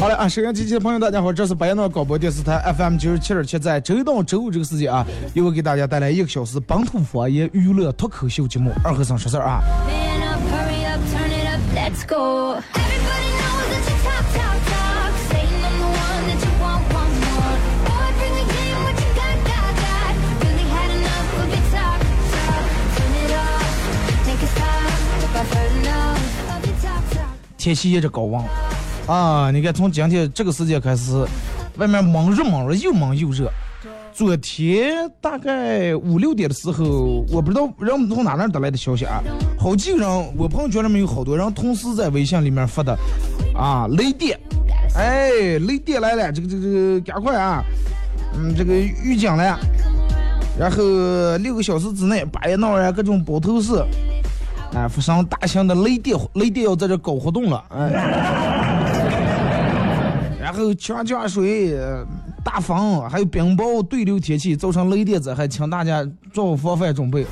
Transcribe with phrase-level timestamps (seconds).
[0.00, 9.60] 好了啊，收音机前的朋友，大家好，这是白洋广播电视台 FM 九十七点七，在周一到周五这个时间啊，又会给大家带来一个小时本土方言娱乐脱口秀节目《二和尚说事儿》啊。
[27.58, 28.42] 天气也是高温
[29.10, 29.50] 啊！
[29.50, 31.26] 你看，从今天这个时间开始，
[31.78, 33.50] 外面猛热猛热，又猛又热。
[34.12, 39.20] 昨天大概五六点的时候，我不知道人们从哪那得来的消息啊，
[39.58, 42.96] 好几个人，我朋友圈里面有好多人同时在微信里面发的
[43.52, 44.38] 啊，雷电，
[44.94, 47.64] 哎，雷电来了，这个这个这个赶快啊，
[48.36, 49.58] 嗯，这个预警了，
[50.56, 50.76] 然后
[51.38, 53.72] 六个小时之内，八一闹呀，各种包头市。
[54.72, 58.79] 哎，发生大型的雷电，雷电要在这搞活动了，哎，
[60.50, 61.78] 然后强降水、
[62.42, 67.24] 大风，还有冰雹、对流天气，造成雷电灾害，请大家做好防范准备。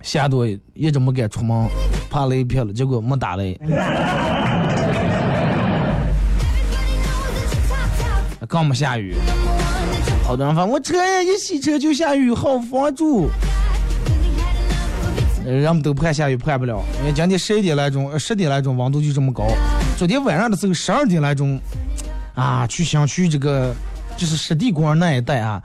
[0.00, 1.68] 下多一直没敢出门，
[2.08, 3.60] 怕雷劈了，结果没打雷，
[8.48, 9.14] 刚没下雨。
[10.24, 13.28] 好多人说，我车呀一洗车就下雨，好防住。
[15.44, 19.44] 人们都盼下雨盼不了，因为今天十一点来钟，呃十点来钟温度就这么高。
[19.96, 21.60] 昨天晚上的时候十二点来钟，
[22.34, 23.72] 啊，去想去这个
[24.16, 25.62] 就是湿地公园那一带啊，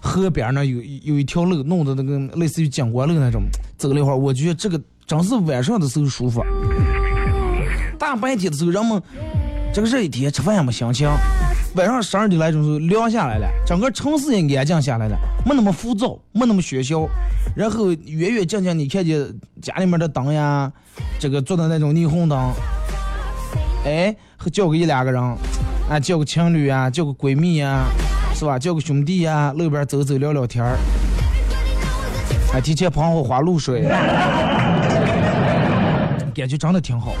[0.00, 3.42] 河边那有有一条路，弄的那个类似于景观路那种，
[3.76, 6.44] 走了一会儿，我觉得这个真是晚上的时候舒服。
[7.98, 9.02] 大白天的时候，人们
[9.72, 11.08] 这个热一天吃饭也没心情，
[11.74, 17.08] 晚上十二点来钟的时候凉下来了，整个城市也安静下来了，没那么浮躁，没那么喧嚣，
[17.56, 19.26] 然后远远近近你看见
[19.60, 20.70] 家里面的灯呀，
[21.18, 22.52] 这个做的那种霓虹灯，
[23.84, 25.22] 哎，和叫个一两个人，
[25.88, 27.84] 啊，叫个情侣啊，叫个闺蜜呀，
[28.34, 28.58] 是吧？
[28.58, 30.78] 叫个兄弟呀，路边走走聊聊天儿，
[32.54, 33.82] 哎，提前喷好花露水，
[36.34, 37.12] 感觉真的挺好。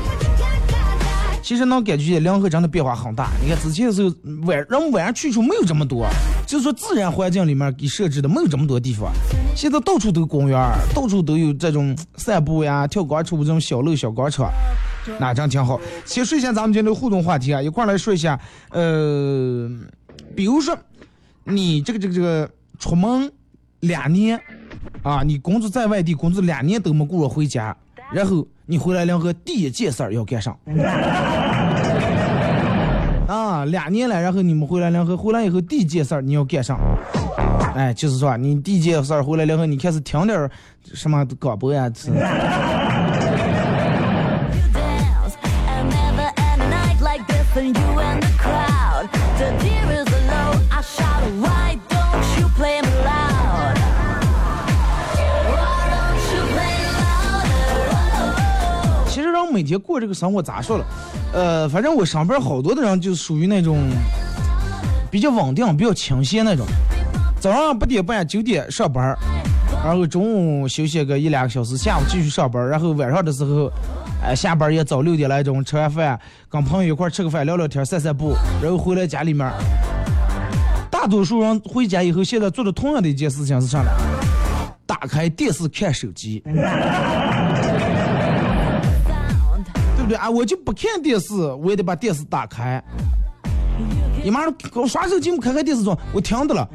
[1.42, 3.28] 其实能感觉凉河真的变化很大。
[3.42, 4.10] 你看之前的时候，
[4.46, 6.06] 晚人晚上去处没有这么多，
[6.46, 9.12] 就是说自然环境里面给设置的没有这么多地方。
[9.54, 10.58] 现在到处都公园，
[10.94, 14.50] 到处都有这种散步呀、跳广场舞这种小路、小广场，
[15.18, 15.80] 那真挺好。
[16.04, 18.38] 先说一下咱们今天的互动话题啊，一块来说一下，
[18.70, 19.68] 呃，
[20.34, 20.76] 比如说
[21.44, 23.30] 你这个这个这个出门
[23.80, 24.40] 两年
[25.02, 27.76] 啊，你工作在外地工作两年都没顾着回家，
[28.12, 30.56] 然后你回来两个第一件事儿要干啥？
[33.26, 36.78] 啊，两年了，然后你们回来两个回来以后第一件事儿你要干啥？
[37.74, 40.50] 哎，就是说你第一件事儿回来两个你开始听点
[40.82, 41.90] 什么广播呀？
[59.54, 60.84] 每天过这个生活咋说了？
[61.32, 63.78] 呃，反正我上班好多的人就属于那种
[65.12, 66.66] 比较稳定、比较清闲那种。
[67.38, 69.16] 早上八点半、九点上班，
[69.84, 73.70] 然后中午休息个一两个小时，下午继续上班，然后晚上的时候，
[74.24, 76.18] 哎，下班也早六点来钟，吃完饭
[76.48, 79.48] 跟朋友一块吃个饭、聊聊天、散散步，然后回来家里面。
[80.90, 83.90] 大多数人回家以后，现在做的同样的一件事情是啥呢？
[84.86, 86.42] 打开电视看手机。
[90.04, 90.28] 对不对啊？
[90.28, 92.82] 我就不看电视，我也得把电视打开。
[94.22, 96.68] 你妈的，我刷手机，我开开电视装，我听的了。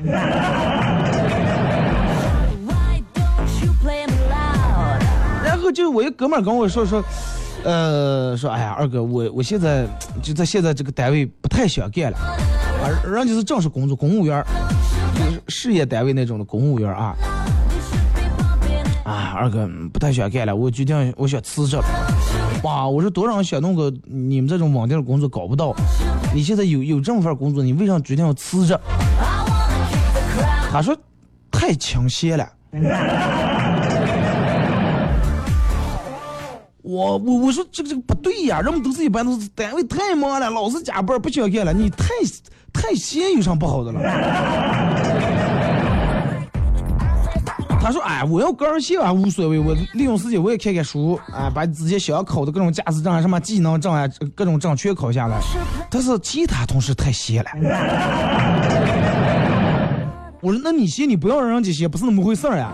[5.44, 7.04] 然后就我一哥们跟我说说，
[7.64, 9.86] 呃，说哎呀，二哥，我我现在
[10.24, 14.44] 就在现在这个单位不太想干了，啊，人家是正式工作，公务员，
[15.16, 17.16] 就是事业单位那种的公务员啊。
[19.06, 21.84] 啊，二哥不太想干了，我决定我想辞职了。
[22.64, 25.74] 哇，我说多少人想弄个你们这种网店的工作搞不到，
[26.34, 28.78] 你现在有有这么份工作，你为啥决定要辞职？
[30.72, 30.96] 他说
[31.50, 32.48] 太清闲了。
[36.82, 42.08] 我我我说这个这个不对呀，人们都是一般都是单位太忙了，老是加班不想干了，你太
[42.74, 44.00] 太闲有啥不好的了？
[47.82, 55.38] 他说：“哎，我要个人写啊，无所谓，我利用时间我也看看书，啊，把自己想要考的各种驾驶证啊、什么技能证啊、各种证全考下来。
[55.90, 57.50] 但是其他同事太闲了。
[60.42, 62.72] 我说：那你闲，你不要让人家闲，不是那么回事儿呀。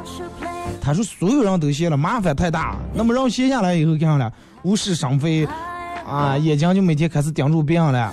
[0.82, 2.76] 他说：所有人都写了，麻烦太大。
[2.94, 4.32] 那么让写下来以后，干啥了？
[4.64, 5.48] 无事生非，
[6.08, 8.12] 啊，眼睛就每天开始盯住别人了，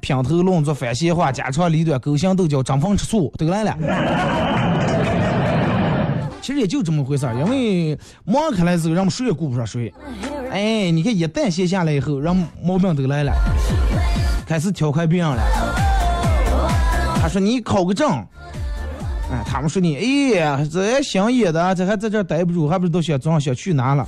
[0.00, 3.76] 品头论足、反闲话、家长里短、勾心斗角、争风吃醋，都来了。”
[6.50, 9.94] 其实也就这么回事儿，因为忙开来之后，人们谁也顾不上谁。
[10.50, 13.32] 哎，你看一旦闲下来以后，人毛病都来了，
[14.44, 15.40] 开始挑开病了。
[17.22, 18.10] 他说你考个证，
[19.30, 24.04] 哎，他们说你，哎呀，这想野的，这还在这待不住，还不是都想装想去哪了？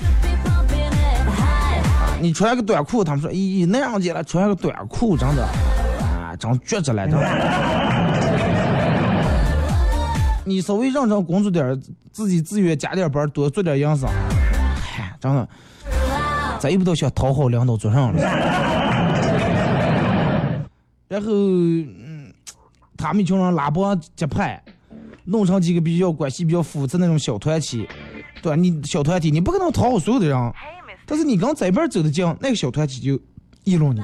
[2.20, 7.71] 你穿个短裤，他们说，咦，那样子了，穿个短裤，真的，啊，真绝着了，真的。
[10.52, 11.74] 你稍微认真工作点儿，
[12.12, 14.06] 自己自愿加点班，多做点营生，
[14.76, 15.48] 嗨，真的，
[16.60, 18.20] 咱也不都想讨好领导做上了。
[21.08, 22.30] 然后，嗯，
[22.98, 24.62] 他们一群人拉帮结派，
[25.24, 27.88] 弄成几个比较关系比较复杂那种小团体，
[28.42, 28.56] 对吧？
[28.56, 30.52] 你小团体你不可能讨好所有的人，
[31.06, 33.18] 但是你跟这边走的近，那个小团体就
[33.64, 34.02] 议论你；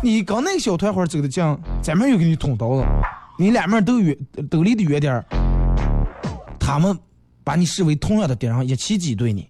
[0.00, 1.44] 你跟那个小团伙走的近，
[1.82, 2.86] 咱们又给你捅刀子。
[3.38, 4.14] 你两面都远，
[4.50, 5.24] 都离得远点儿，
[6.70, 6.96] 他们
[7.42, 9.48] 把你视为同样的敌人，一起挤兑你。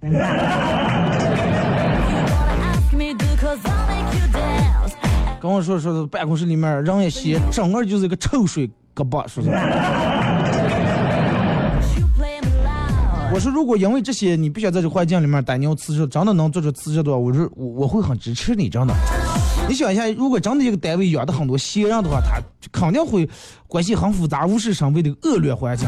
[5.38, 9.50] 跟我说说办公室里面人一些，整个就是一个臭水疙瘩，说是。
[13.32, 18.94] 我说如果因为这些你不想在这环境里面待，你要辞职，真的能做出辞职的话，我说我我会很支持你，真的。
[19.68, 22.40] 你想一下，如果真的一个单位养的很多闲人的话，他
[22.72, 23.28] 肯定会
[23.68, 25.86] 关系很复杂、无事生非的恶劣环境。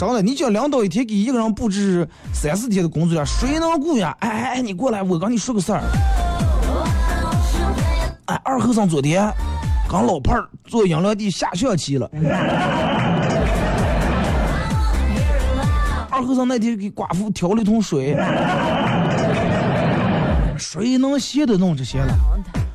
[0.00, 4.16] 真的，你叫领导一天给一个人布置三四天的工作量，谁能顾呀？
[4.20, 5.82] 哎哎哎，你过来，我跟你说个事儿。
[8.24, 9.30] 哎，二和尚昨天
[9.90, 12.10] 跟老伴儿坐养乐地下象棋了。
[16.08, 18.16] 二和尚那天给寡妇挑了一桶水，
[20.56, 22.16] 谁能闲得弄这些了？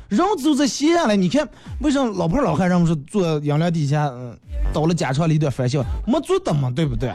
[0.08, 1.48] 人都在闲下来，你看
[1.80, 4.36] 为什么老婆老汉人们说坐阳凉底下，嗯，
[4.72, 7.12] 到了家长里边翻笑，没做的嘛，对不对？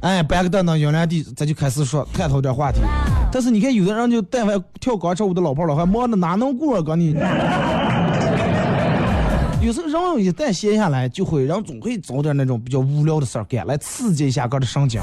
[0.00, 2.80] 哎，搬个凳凳阳凉地，咱就开始说探讨点话题。
[3.30, 6.82] 但是你看有的人就但凡跳广场舞的老婆老汉，忙的哪能过啊？
[6.82, 7.14] 跟你，
[9.60, 15.00] 有时候人一旦闲下来，就会人总会找点那种比较无聊的事儿干，来刺激一下个的神经。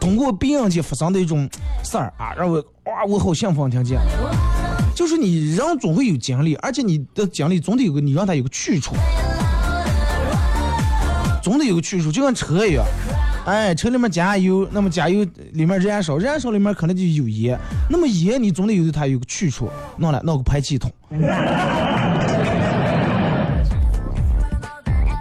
[0.00, 1.48] 通过别人间发生的一种
[1.82, 3.98] 事儿啊，让我哇，我好兴奋，听见。
[4.96, 8.94] 就是你人总会有精力，而且你的精力总得有个你让他有个去处，
[11.42, 12.82] 总得有个去处，就跟车一样，
[13.44, 15.22] 哎，车里面加油，那么加油
[15.52, 17.58] 里面燃烧，燃烧里面可能就有烟，
[17.90, 20.90] 那么烟你总得有它有个去处，弄了弄个排气筒，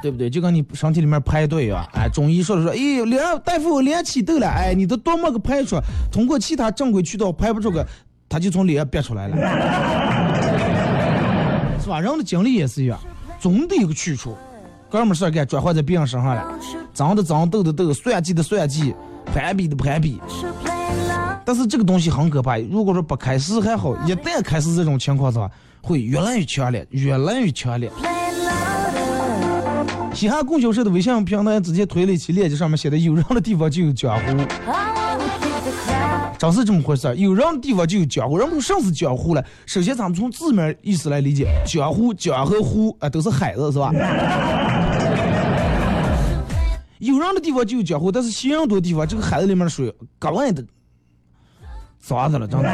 [0.02, 0.30] 对不对？
[0.30, 5.78] 就跟你身体里面排队啊，哎，中医说的说，哎，连大夫连起痘了，哎，你都多么个排出，
[6.10, 7.86] 通过其他正规渠道排不出个。
[8.36, 9.38] 他就从脸上憋出来了，
[11.82, 12.02] 是吧？
[12.02, 13.00] 人的精力也是一样，
[13.40, 14.36] 总得有个去处，
[14.90, 16.46] 哥们事儿干转换在别人身上了，
[16.94, 18.94] 脏的脏，斗的斗，算计的算计，
[19.34, 20.20] 攀比的攀比。
[21.46, 25.50] 但是这个东西很可怕，如果说不开始还好，一旦开始这种情况的话，
[25.82, 27.90] 会越来越强烈，越来越强烈。
[30.14, 34.24] 西汉供销社的微信平台直接推了一期链接，上面写的：有人的地方就有江湖。
[36.38, 38.38] 真是这么回事儿，有人的地方就有江湖。
[38.38, 39.44] 人们说什么是江湖了？
[39.66, 43.92] 首先，咱们从字面意思来理解，江湖、江和湖啊，都是海子，是吧？
[47.00, 50.64] 有人的地方就有江湖，但是西人多的地方，这个海子里面的水格外的
[52.00, 52.70] 脏的了，真的，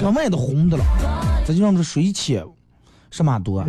[0.00, 0.84] 格外的红的了。
[1.46, 2.44] 这就让这水浅
[3.10, 3.64] 什么多。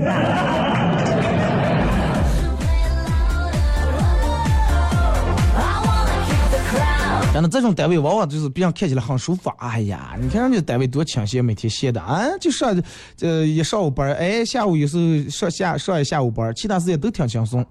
[7.41, 9.49] 那，这种单位往往就是别人看起来很舒服。
[9.57, 12.81] 哎呀，你看人家单位多清闲，每天闲的啊，就上
[13.15, 17.65] 这一上午班，哎，下午有时候上下上一下午班，其他时间都挺轻松。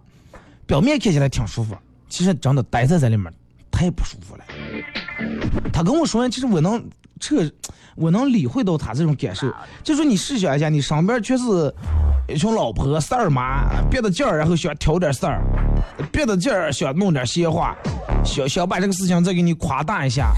[0.66, 1.76] 表面看起来挺舒服，
[2.08, 3.32] 其实真的待在这里面
[3.70, 4.44] 太不舒服了。
[5.72, 6.82] 他跟我说，其实我能
[7.20, 7.42] 彻，
[7.98, 9.52] 我能理会到他这种感受。
[9.82, 11.74] 就说你试想一下，你身边全是
[12.28, 15.42] 一群老婆、事儿妈，憋着劲儿，然后想挑点事儿，
[16.12, 17.76] 憋着劲儿想弄点闲话，
[18.24, 20.32] 想想把这个事情再给你夸大一下。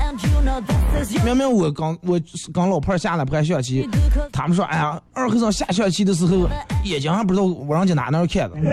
[1.25, 2.21] 明明我刚我
[2.53, 3.89] 刚老婆儿下来拍象棋，
[4.33, 6.49] 他们说，哎呀，二和尚下象棋的时候，
[6.85, 8.57] 眼睛还不知道往人家哪哪儿看的。
[8.57, 8.65] I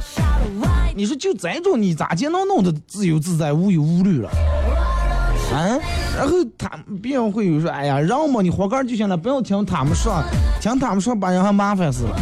[0.00, 4.30] shout a right 你说就这种，你咋就能弄得自由自在、无忧无虑了？
[5.52, 5.78] 啊，
[6.16, 6.70] 然后他
[7.02, 10.22] 别人会有说，哎呀，让嘛，你活干就行了，不要听他们说，
[10.60, 12.16] 听他们说把人还麻烦死了。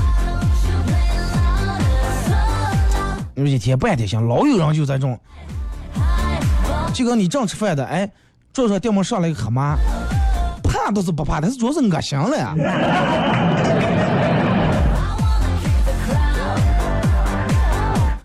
[3.36, 5.16] 你说一天半天行，老有人就这种，
[6.92, 8.10] 就跟你正吃饭的，哎，
[8.52, 9.76] 坐上电门上来一个黑妈，
[10.62, 12.54] 怕倒是不怕，但是主要是恶心了呀。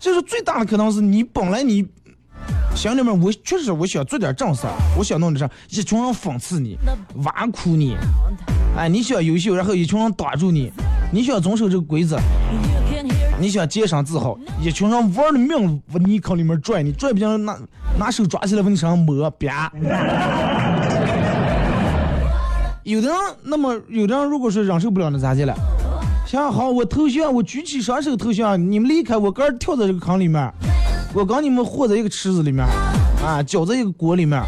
[0.00, 1.86] 就是最大的可能是你本来你
[2.74, 6.78] 心里面我确实我想做点正事儿，我想弄点啥，一群人讽刺你、
[7.24, 7.96] 挖苦你，
[8.76, 10.72] 哎，你想优秀，然后一群人挡住你，
[11.12, 12.18] 你想遵守这个规则
[13.38, 17.58] 你想洁身自好，一群人玩的命往泥坑里面拽你，拽不进拿
[17.98, 19.70] 拿手抓起来往你身上抹，啪。
[22.82, 25.54] 有的人，那么有的人如果说忍受不了，那咋的了？
[26.26, 30.50] 行好，我投降，我举起双手投降，你们离开我，个人跳在这个坑里面，
[31.12, 32.64] 我跟你们和在一个池子里面，
[33.24, 34.40] 啊，搅在一个锅里面，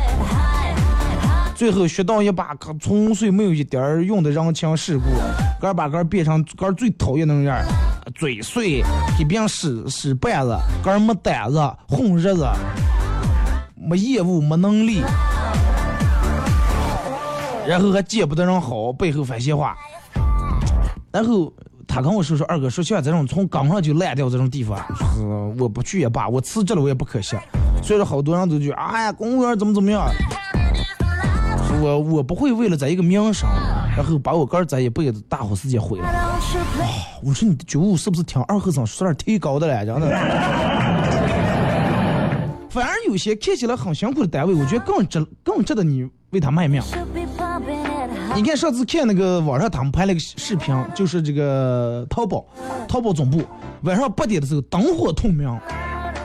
[1.57, 5.05] 最后学到一把可纯粹没有一点儿用的人情世故，
[5.61, 7.59] 个儿把个儿变成个儿最讨厌那种样，
[8.15, 8.85] 嘴碎，
[9.19, 12.49] 给别人使使绊子，个儿没胆子，混日子，
[13.75, 15.03] 没业务，没能力，
[17.67, 19.77] 然后还见不得人好，背后说闲话，
[21.11, 21.53] 然后。
[21.95, 25.21] 他跟我说说，二哥说像这种从岗上就烂掉这种地方，是
[25.59, 27.37] 我不去也罢，我辞职了我也不可惜。
[27.83, 30.09] 所以说好多人都觉得，哎呀，公务员怎么怎么样。
[31.83, 33.47] 我我不会为了咱一个名声，
[33.95, 36.07] 然后把我个儿咱一辈子大好时间毁了。
[36.07, 36.89] don't you play
[37.23, 39.85] 我说你的觉悟是不是挺二和尚说点忒高的了？
[39.85, 40.09] 真的。
[42.71, 46.81] 反而有些看起来很辛苦的单位，我觉得更值更值得你为他卖命。
[48.35, 52.47] 你看上次看那个网上他们拍了个视频，就是这个淘宝，
[52.89, 53.43] 淘宝总部
[53.83, 55.47] 晚上八点的时候灯火通明，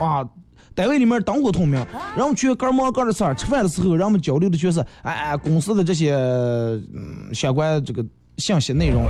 [0.00, 0.26] 啊，
[0.74, 1.84] 单位里面灯火通明，
[2.16, 8.02] 然后去干忙干的事儿，吃饭的时候，人们交流的全是哎哎公司的这些嗯相关这个
[8.38, 9.06] 信息内容。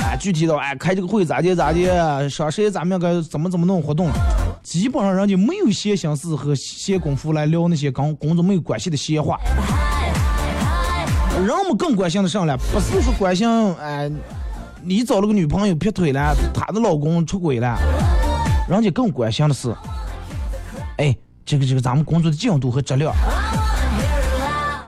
[0.00, 1.86] 哎，具体到哎开这个会咋地咋地，
[2.30, 4.10] 上谁咱们该怎么怎么弄活动，
[4.62, 9.38] 基本上人家没有闲心思和闲工夫来聊那些跟工作没有关系的闲话。
[11.46, 14.10] 人们更关心的上来，不是说关心哎，
[14.82, 17.78] 你找了个女朋友劈腿了，她的老公出轨了，
[18.68, 19.72] 人家更关心的是，
[20.98, 23.14] 哎，这个这个咱们工作的进度和质量。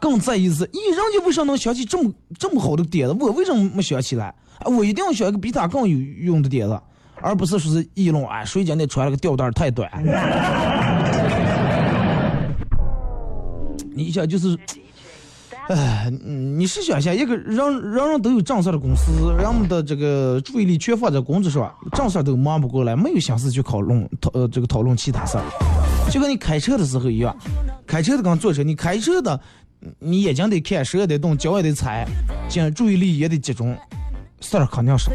[0.01, 4.35] 更在意是，咦，人家为啥能想起这么这么好的点子，我为什么没想起来？
[4.59, 6.77] 啊，我一定要想一个比他更有用的点子，
[7.21, 9.89] 而不是说是议论，哎，谁家那穿了个吊带太短。
[13.95, 14.59] 你想就是，
[15.69, 25.45] 哎，你试想一下，一个人人人都有正事的公司，人们的这个注意力全放在工作上，正事都忙不过来，没有心思去讨论讨呃这个讨论其他事儿，
[26.11, 27.37] 就跟你开车的时候一样，
[27.87, 29.39] 开车的跟坐车，你开车的，
[29.99, 32.07] 你眼睛得看，手也得动，脚也得踩，
[32.49, 33.77] 这注意力也得集中，
[34.41, 35.11] 事儿肯定是。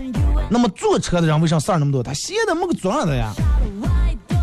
[0.52, 2.04] 那么坐车的人为啥事儿那么多？
[2.04, 3.34] 他闲的没个坐的呀。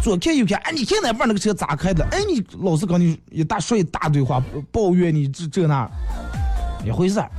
[0.02, 2.04] 左看右看，哎，你看哪边那个车咋开的？
[2.10, 4.42] 哎，你老是跟你一大说一大堆话，
[4.72, 5.88] 抱怨你这这那，
[6.84, 7.30] 一回事儿。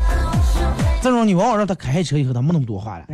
[1.02, 3.06] 这种你往往让他开车以后，他没那么多话了。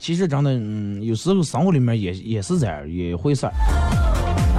[0.00, 3.52] 其实真的，嗯，有时候生活里面也也是这样一回事儿。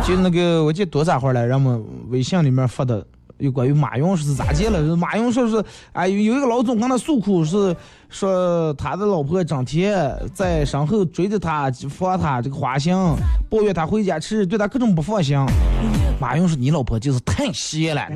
[0.05, 3.05] 就那个，我记得多咋会儿来，让我们微信里面发的
[3.39, 4.82] 又关于马云是咋接了？
[4.98, 5.63] 马云说是，
[5.94, 7.75] 哎，有一个老总跟他诉苦是
[8.10, 12.96] 说他的老婆整天在身后追着他，放他这个花心，
[13.50, 15.38] 抱怨他回家吃，对他各种不放心。
[16.20, 18.01] 马云说你老婆就是太邪了，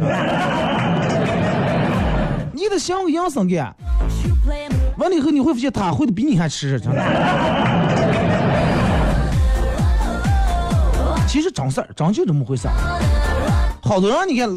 [2.52, 3.76] 你得想个养生干。
[4.26, 7.02] You play me 完了以后你会发现他会的比你还吃，真的。
[11.28, 12.74] 其实真事儿，真就这么回事儿。
[13.84, 14.48] 好多人你看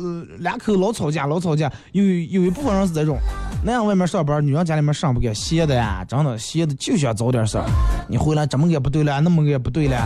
[0.40, 3.16] 两口老吵架，老吵架，有有一部分人是这种，
[3.64, 7.64] 男人外面上班，女人家里面上不干，闲的呀，真的闲的就想找点事儿。
[8.06, 9.96] 你回来这么个不对了，那么个不对了。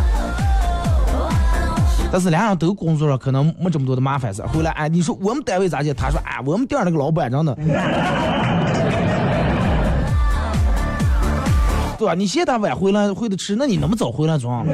[2.11, 4.41] 但是俩人都工作了，可能没这么多的麻烦事。
[4.47, 5.93] 回来哎，你说我们单位咋的？
[5.93, 7.55] 他说哎，我们店那个老板真的，
[11.99, 12.15] 对吧？
[12.15, 14.65] 你嫌他晚回来回的迟，那你那么早回来装？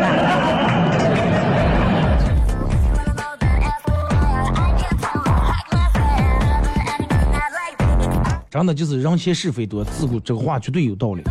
[8.54, 11.24] 真的就是人嫌是非多，自古这个话绝对有道理。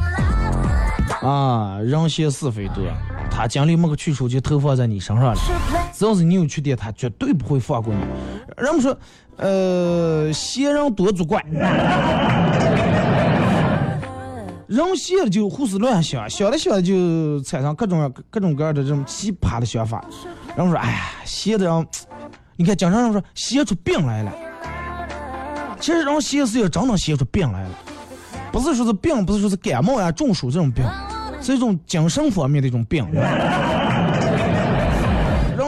[1.22, 2.84] 啊，人嫌是非多，
[3.32, 5.36] 他精力没个去处就投放在你身上了。
[5.94, 8.02] 只要是你有缺点，他绝对不会放过你。
[8.62, 8.98] 人们说，
[9.38, 11.42] 呃，嫌人多作怪，
[14.68, 20.04] 人闲了就胡思乱想，想着想着就产生各种各种各样的这种奇葩的想法。
[20.58, 21.88] 人们说，哎呀，闲的人，
[22.58, 24.34] 你看经常人说闲出病来了。
[25.84, 27.70] 其实人闲是要真能闲出病来了，
[28.54, 30.82] 不是说是病，不是说是感冒呀、中暑这种病，
[31.42, 33.06] 是一种精神方面的一种病。
[33.12, 33.28] 人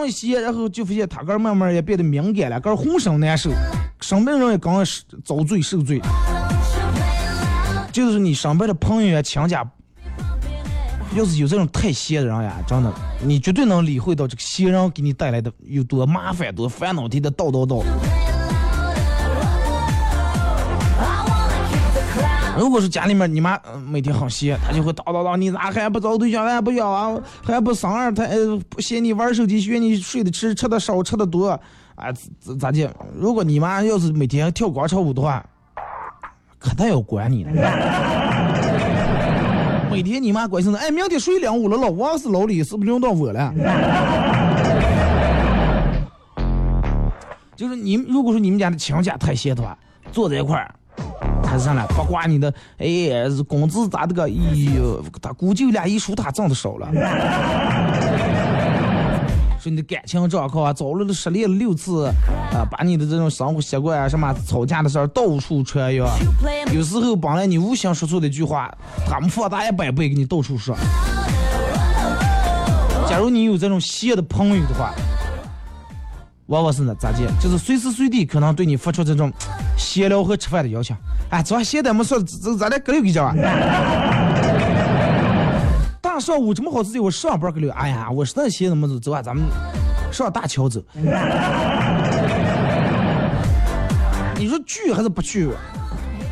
[0.08, 3.52] 一闲，然后就发现他个慢慢也变得敏感了，个浑身难受，
[4.00, 4.82] 生病人也刚
[5.26, 6.00] 遭罪受罪。
[7.92, 9.70] 就是你身边的朋友呀、亲家，
[11.14, 17.84] 要是有这种太闲的人呀，真的，你绝对能理会到这个闲人给你带来的有多麻烦、多烦恼，替他叨叨叨。
[22.58, 28.30] 如果是家里面你妈呃每天很闲，她就会叨叨叨，你咋还不找对象，还不要啊，还不生二胎，
[28.70, 31.50] 不嫌你玩手机，嫌你睡得迟，吃的少，吃的多，
[31.96, 32.90] 啊咋咋的？
[33.14, 35.46] 如果你妈要是每天跳广场舞的话，
[36.58, 37.52] 可他要管你了。
[39.92, 41.76] 每天你妈关心的，哎，明天谁领我了？
[41.78, 43.54] 老王是老李，是不是轮到我了？
[47.56, 49.78] 就是你，如果说你们家的亲家太闲的话，
[50.12, 50.74] 坐在一块儿。
[51.46, 52.88] 还是上来八卦你的，哎，
[53.48, 54.24] 工资咋的个？
[54.24, 56.90] 哎呦，他估计俩一数他挣的少了。
[59.60, 62.06] 说你的感情状况啊，早了都失恋了六次
[62.54, 66.08] 啊，把你的这种生活习惯啊，什么吵架的事儿到处传扬。
[66.74, 68.72] 有时候本来你无心说错的一句话，
[69.08, 70.76] 他们放大一百倍给你到处说。
[73.10, 74.94] 假如你有这种闲的朋友的话，
[76.48, 77.26] 往往是呢咋介？
[77.42, 79.32] 就是随时随地可能对你发出这种
[79.78, 80.96] 闲聊和吃饭的邀请。
[81.30, 83.36] 哎，昨晚闲的没说，这咱俩搁溜给讲啊。
[86.02, 87.70] 大上午这么好时间，我上班搁溜。
[87.72, 89.46] 哎呀，我实在闲的没走，走啊，咱们
[90.12, 90.82] 上大桥走。
[94.38, 95.50] 你说去还是不去？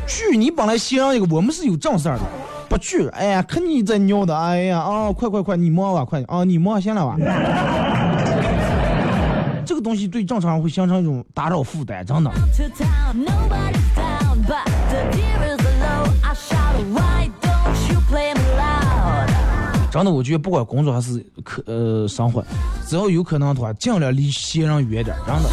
[0.06, 2.22] 去，你本来闲一个，我们是有正事儿的。
[2.68, 7.16] 不去，哎呀，看你在尿的，哎呀，啊，快快快，你忙吧，快，啊，你忙行了吧？
[9.64, 12.30] 这个东西对正常人会形成一种打扰负担，真的。
[19.90, 22.44] 真的，我觉得不管工作还是可呃生活，
[22.86, 25.48] 只要有可能的话，尽量离闲人远点儿，真的。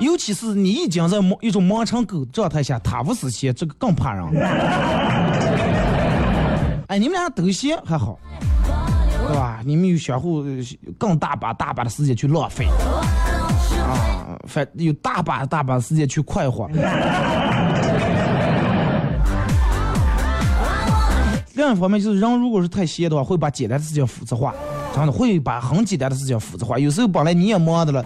[0.00, 4.24] 尤其是你已经在忙一种忙成狗状态下，他不是闲，这个更怕人。
[6.88, 8.18] 哎，你们俩都闲还好，
[9.28, 9.60] 对吧？
[9.64, 10.42] 你们有相互
[10.96, 16.66] 更大把大把的时间去浪费，啊，反有大把大把的时间去快活。
[21.54, 24.54] 另一方面就是人如果是太闲的话，会把简单的事情复杂化，
[24.94, 26.78] 真的会把很简单的事情复杂化。
[26.78, 28.02] 有时候本来你也忙的了，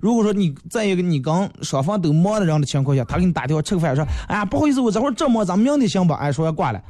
[0.00, 6.16] 如果说你在一个你跟双方都忙的人的情况下，他给你打电话吃个饭，说，哎呀不好意思，我这会儿正忙，咱们明天行吧？
[6.16, 6.80] 哎，说要挂了，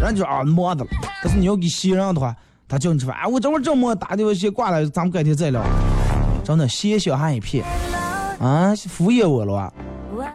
[0.00, 0.90] 人家就啊忙的了。
[1.24, 2.34] 但是你要给闲人的话，
[2.68, 5.62] 他叫你吃饭，哎我这会儿正忙，打电话先挂了，咱们改天再聊。
[6.44, 7.64] 真的闲小孩一片，
[8.38, 9.72] 啊敷衍我了啊，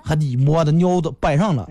[0.03, 1.67] 还你忙的尿的摆上了。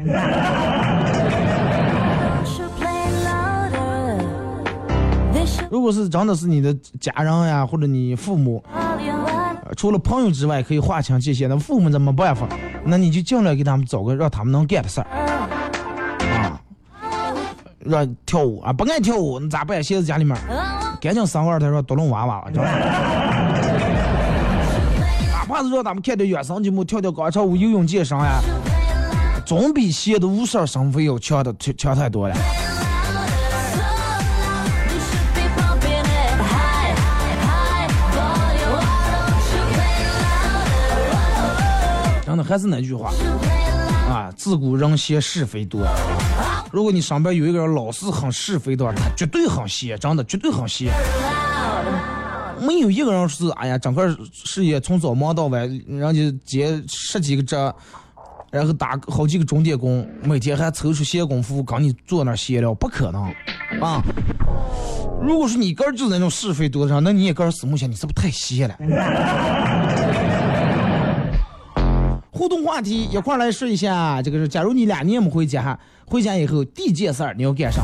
[5.68, 11.48] 如果是真的是你的家人呀，或者你父母，呃除了朋友之外，可以划清界限。
[11.48, 12.46] 那父母怎么办法？
[12.84, 15.06] 那你就尽量给他们找个让他们能干的事儿，
[17.84, 19.82] 让跳舞啊，不爱跳舞，你咋办？
[19.82, 20.36] 现在家里面
[21.00, 22.70] 赶紧生个二胎，说独龙娃娃，知道吧？
[25.32, 28.40] 哪怕是让咱们看点原声节目，跳跳广场舞、游泳健身呀，
[29.44, 32.34] 总比闲的无事儿生非要强的强强太多了。
[42.24, 43.12] 真的还是那句话
[44.08, 45.82] 啊，自古人闲是非多。
[46.72, 50.90] 如果你身边有一个人老是很是非的话，他绝对很闲，真的绝对很闲。
[52.60, 57.74] 没有一个人是哎呀，整个事业从早忙到晚，人家接十几个这，
[58.50, 63.24] 然后打好几个钟点工，每天还抽出闲工夫跟你坐那闲聊，不可能
[63.82, 64.00] 啊！
[65.20, 68.76] 如果说你个儿就是那种是非多的人，那你也个人死木前，你是不是太闲了？
[72.34, 77.82] 互动话题一块来说一下，这个是假如你俩年没回家，回家以后第一件事儿你要干啥？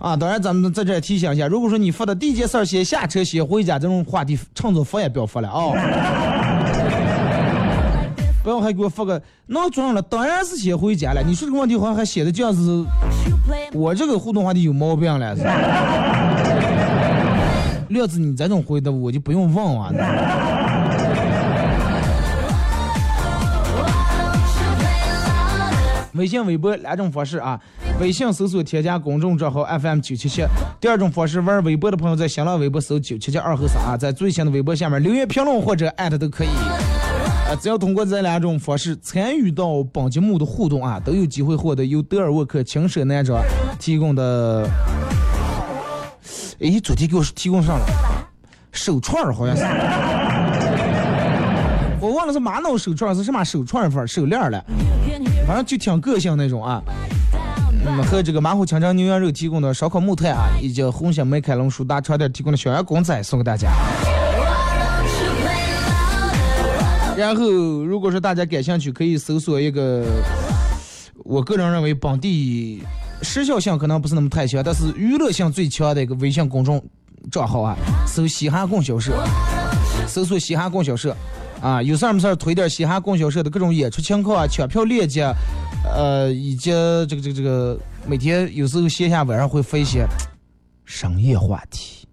[0.00, 5.72] 啊，当然咱们在这提醒一下，如果说你发的第一件事儿先下车先回家这种话题，趁早发也不要发了啊、
[8.44, 11.20] 不要还给我发个闹钟了，当然是先回家了。
[11.26, 12.86] 你说这个问题好像还写的这样子，
[13.74, 15.36] 我这个互动话题有毛病了。
[15.36, 15.50] 是吧
[17.90, 19.90] 料子你这种回答我就不用问啊。
[26.12, 27.60] 微信、微博两种方式啊。
[28.00, 30.44] 微信搜索添加公众账号 FM 九七七。
[30.80, 36.48] 第二种方式，玩微博的朋友在新浪微博搜九七七二和三啊，在最新的微博下面留言评论或者艾特都可以。
[36.48, 43.42] 啊，只要通过这两种方式参与到本节目的互动啊，都有机会获得由德尔沃克轻奢男装
[43.78, 44.68] 提供的。
[46.60, 47.86] 诶，昨天给我提供上了
[48.72, 49.62] 手串，好像是。
[52.00, 54.64] 我忘了是玛瑙手串是什么手串儿法儿手链了，
[55.48, 56.82] 反正就挺个性那种啊。
[57.86, 63.70] 嗯，和这个马虎清蒸牛羊肉提供的烧烤木炭啊，以及红星美凯龙舒达床垫提供的小羊公仔送给大家。
[67.16, 70.04] 然后，如果说大家感兴趣，可以搜索一个，
[71.24, 72.82] 我个人认为本地
[73.22, 76.84] 时效性可能不是那么太强，但是娱乐性最强的一个微信公众
[77.32, 77.74] 账号啊，
[78.06, 79.12] 搜“嘻哈供销社”，
[80.06, 81.16] 搜索“嘻哈供销社”，
[81.60, 85.24] 啊，有事儿没事儿推点嘻哈供销社的各种演出情况啊、抢票链接，
[85.84, 90.06] 呃，以及这个这个这个，每天有时候线下晚上会发一些
[90.84, 92.06] 商业话题。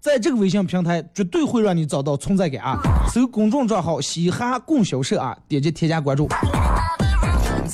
[0.00, 2.80] 在这个微信平台，绝对会让你找到存在感啊！
[3.12, 6.26] 搜公众账号“嘻哈供销社”啊，点击添加关注。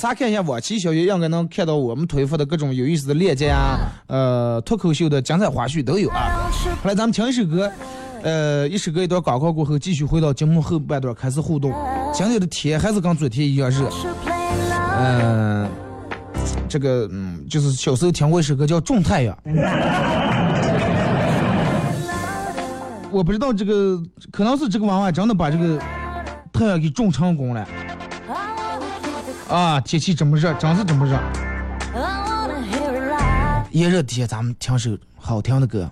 [0.05, 6.47] 查看一下往期消息，应该能看到我们推发的各种有意思的链接啊，呃，脱口秀的精彩花絮都有啊。
[6.83, 7.71] 后来咱们听一首歌，
[8.21, 11.73] 呃，一首歌一段广告过后，继续回到节目后半段开始互动。
[12.13, 13.89] 今天的天还是跟昨天一样热，
[14.99, 15.67] 嗯、
[16.69, 19.35] 这个嗯，就是小时候听过一首歌叫《种太阳》。
[23.09, 23.99] 我不知道这个，
[24.31, 25.79] 可能是这个娃娃真的把这个
[26.53, 27.67] 太阳给种成功了
[29.49, 29.79] 啊！
[29.81, 31.19] 天气这么热，真是这么热。
[33.71, 35.91] 炎热天，咱们听首好听的歌。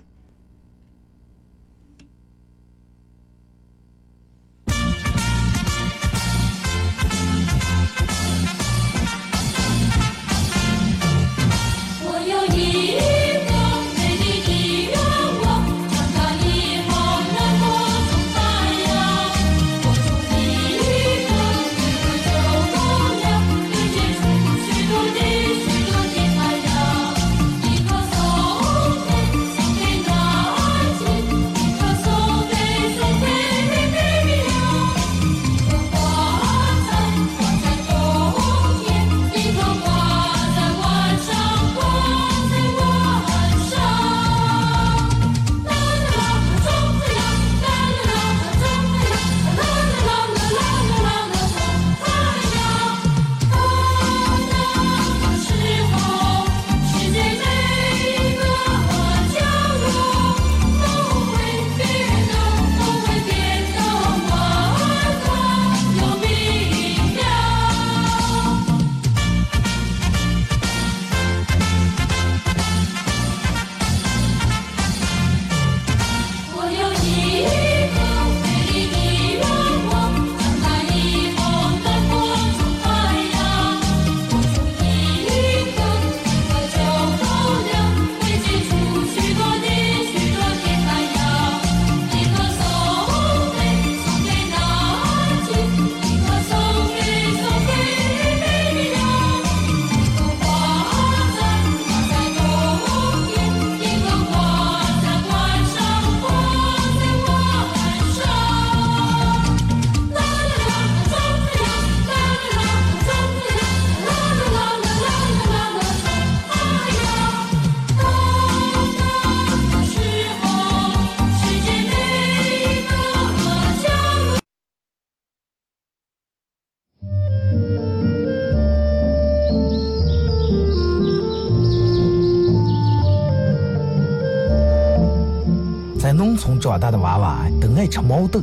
[136.64, 138.40] 长大的娃娃都爱吃毛豆。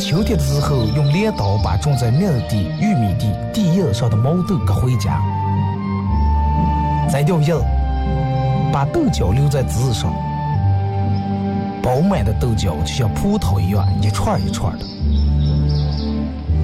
[0.00, 2.18] 秋天的时候，用镰刀把种在麦
[2.48, 5.22] 地、玉米地地叶上的毛豆割回家，
[7.08, 7.54] 摘掉叶，
[8.72, 10.12] 把豆角留在枝上。
[11.80, 14.84] 饱满的豆角就像葡萄一样，一串一串的。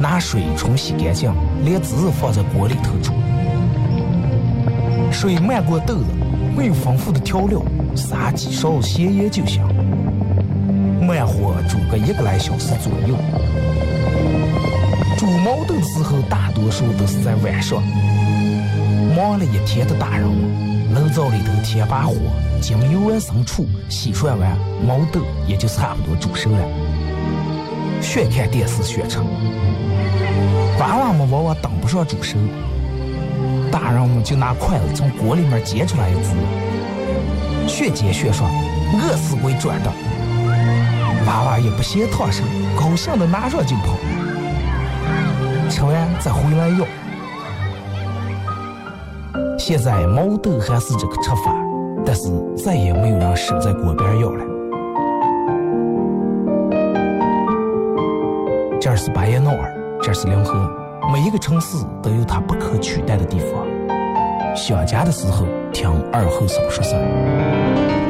[0.00, 1.32] 拿水冲洗干净，
[1.64, 3.12] 连籽放在锅里头煮。
[5.12, 6.06] 水漫过豆子，
[6.56, 7.62] 没有丰富的调料，
[7.96, 9.62] 撒几勺咸盐就行。
[11.00, 13.16] 慢火煮个一个来小时左右。
[15.18, 17.82] 煮毛豆的时候，大多数都是在晚上。
[19.16, 22.14] 忙了一天的大人们，炉灶里头添把火，
[22.60, 26.58] 将油完生醋，洗涮完，毛豆也就差不多煮熟了。
[28.00, 29.18] 学看电视学吃。
[30.78, 32.38] 娃娃们往往等不上煮熟，
[33.70, 36.30] 大人们就拿筷子从锅里面夹出来一只，
[37.70, 38.50] 学煎学涮，
[38.92, 39.90] 饿死鬼转的。
[41.24, 42.42] 娃娃也不嫌烫手，
[42.76, 43.96] 高兴的拿上就跑，
[45.70, 46.84] 吃完再回来要。
[49.56, 51.54] 现在毛豆还是这个吃法，
[52.04, 54.44] 但是再也没有人守在锅边要了。
[58.80, 60.68] 这是巴彦淖尔，这是临河，
[61.12, 63.64] 每一个城市都有它不可取代的地方。
[64.56, 68.09] 想家的时候，听二后嫂说事儿。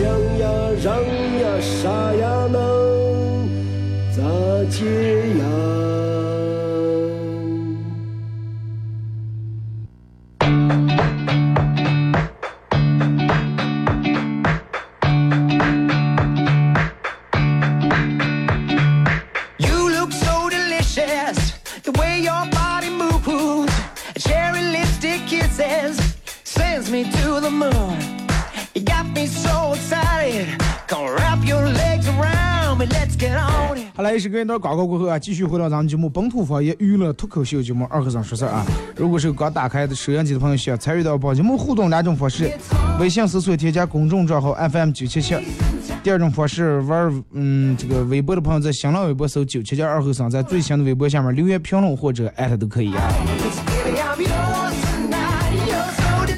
[0.00, 0.08] 想
[0.38, 0.48] 呀，
[0.82, 2.58] 让呀，啥呀能
[4.16, 4.22] 咋
[4.70, 4.80] 解？
[34.00, 34.04] On it.
[34.04, 38.64] 好来，是跟一段广告过后啊，继续回到咱们节目本土方言娱乐脱口秀节目二和尚说事儿啊。
[38.96, 42.50] 如果是刚打开的收音机的朋友，需要参与到本节目互动两种方式：
[42.98, 45.36] 微信搜索添加公众账号 FM 九七七；
[46.02, 53.12] 第二种方式玩嗯这个微博的朋友在新浪微博搜九七七二和尚，在最新的微博下面留言评论或者艾特都可以啊。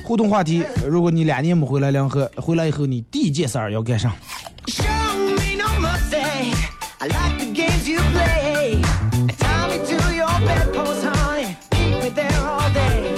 [0.03, 4.13] 互动话题：如果你两年没回来两河，回来以后你第一件事儿要干啥？
[7.03, 8.81] I like the games you play.
[9.37, 11.57] Tie me to your bedpost, honey.
[11.73, 13.17] Keep me there all day.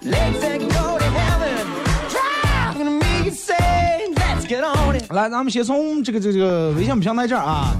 [0.00, 1.66] Legs that go to heaven.
[2.08, 5.12] Drive gonna make you say, let's get on it.
[5.12, 7.76] 来，咱们先从这个这个这个微信平台这儿啊，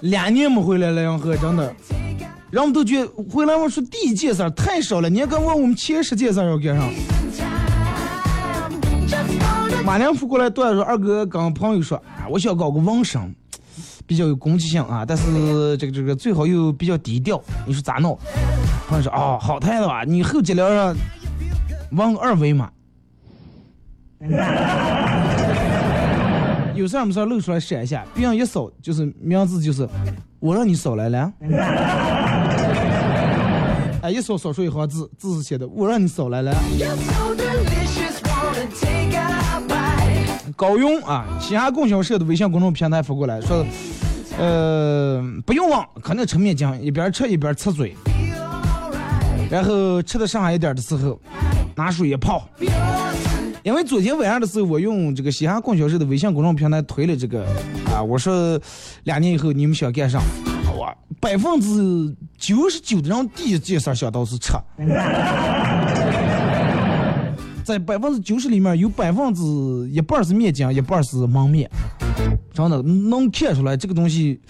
[0.00, 1.76] 两年没回来了，杨河真的，
[2.50, 6.84] 人们都觉得回来我说第一件事儿太少了，你还敢问我们前十件事儿要干啥？
[9.84, 13.34] 马良福过来对我说，二哥跟朋友说，啊，我想搞个纹身，
[14.06, 18.18] 比较有攻击性啊，但是这个这个最好又比较低调，你说咋弄？
[18.88, 20.96] 朋友说，哦，好态度啊，你后脊梁上
[21.92, 22.70] 纹个二维码。
[26.74, 29.88] 有事儿没事露出来闪一下，别人一扫就是名字就是
[30.40, 31.32] 我让你扫来了，
[34.02, 36.52] 哎一扫扫出一行字，字是写的我让你扫来了。
[40.56, 43.64] 高勇啊，西安供销社的微信公众平台发过来说，
[44.38, 47.94] 呃，不用忘，肯定吃面筋，一边吃一边擦嘴，
[49.50, 51.20] 然后吃的剩下一点的时候，
[51.74, 52.48] 拿水一泡。
[53.62, 57.44] 因为昨天晚上的时候，我用这个西安供销社的微信公众平台推了这个
[57.94, 58.58] 啊，我说
[59.04, 60.18] 两年以后你们想干啥？
[60.74, 60.90] 我
[61.20, 64.54] 百分之九十九的人第一件事想到是吃。
[67.66, 69.42] 在百分之九十里面有百分之
[69.90, 71.68] 一半是面筋，一半是焖面，
[72.54, 74.40] 真的能看出来这个东西。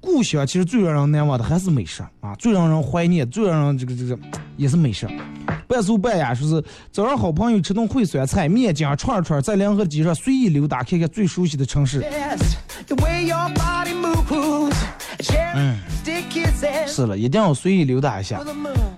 [0.00, 4.18] 故乡其实最让人难忘的还是美食啊，最让人怀念，最让人这个这个
[4.56, 5.06] 也是美食。
[5.68, 12.00] 半素半呀，说是找上好朋友吃顿烩酸菜、面筋、串串，在联合街上随意溜达，看看最熟悉的城市。
[12.00, 12.10] Your
[16.30, 18.40] kisses 是了，一定要随意溜达一下.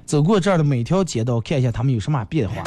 [0.07, 2.62] 走过这儿的每条街道，看一下他们有什么变化。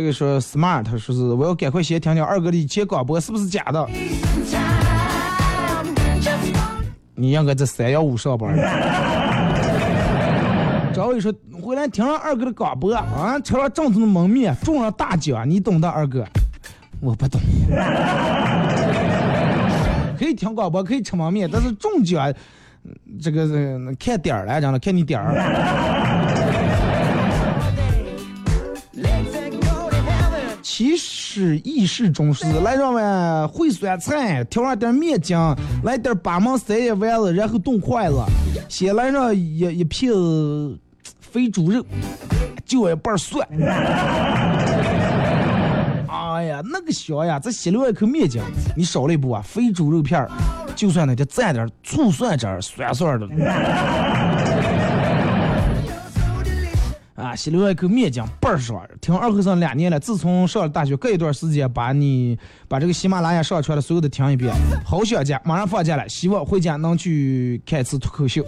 [0.00, 3.86] 这个说 smart 说是我要赶快先听听二哥的以前广播是不是假的
[7.14, 8.56] 你应该在三幺五上班。
[10.94, 11.30] 赵伟说
[11.62, 16.24] 回来听了二哥的广播啊，吃了正宗的焖面，中了大奖，你懂的，二哥。
[17.00, 17.38] 我不懂。
[20.18, 22.32] 可以听广播，可以吃焖面，但是中奖，
[22.84, 25.34] 嗯这个是看点儿来讲了，看你点儿。
[30.72, 33.04] 其实意识中是来上碗
[33.48, 35.36] 烩酸菜，调上点面筋，
[35.82, 38.22] 来点八毛三叶丸子，然后炖筷子，
[38.68, 40.12] 先来上一一片
[41.20, 41.84] 肥猪肉，
[42.64, 43.44] 就一半蒜。
[46.08, 47.40] 哎呀，那个香呀！
[47.40, 48.40] 再吸溜一口面筋，
[48.76, 50.30] 你少了一步啊，肥猪肉片儿，
[50.76, 53.26] 就算那就蘸点醋蒜汁儿，酸酸的。
[57.30, 58.84] 啊，吸溜一口面筋倍儿爽。
[59.00, 64.52] 听二和尚两年了，自从上了大学，隔一段时间把你把这个喜马拉雅上传的所有的听一遍，
[64.84, 68.44] 好想家，马上放假了，希望回家能去看一次脱口秀。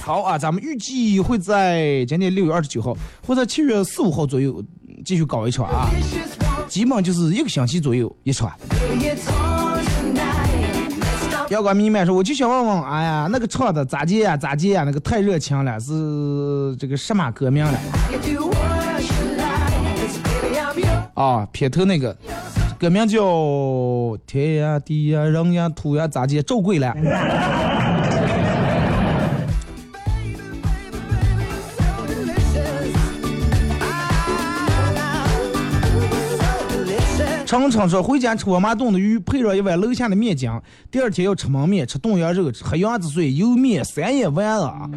[0.00, 4.62] 好啊，咱们预计会在今年六月二十九号，或者七月四五号左右
[5.04, 5.90] 继续搞一场啊，
[6.68, 8.52] 基本就是一个星期左右一场。
[11.50, 14.82] 阳光明媚说，我就想问问，哎呀，那个唱的咋接呀咋接呀？
[14.84, 17.78] 那个太热情了，是这个什么革命了？
[21.14, 22.14] 啊，撇头那个
[22.78, 23.18] 歌名叫
[24.26, 26.94] 《天呀地呀人呀土呀咋接》，赵贵了。
[37.48, 40.50] 常常说回家吃我妈炖的鱼，配上一碗楼下的面筋，
[40.90, 44.90] 第二天要吃焖面，吃炖羊肉，喝羊子水，油面三叶丸子啊。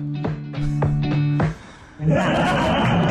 [2.09, 3.07] 唉